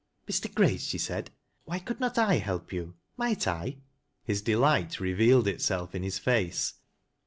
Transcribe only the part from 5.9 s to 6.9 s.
in his face.